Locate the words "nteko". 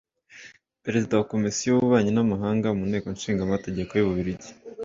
2.89-3.07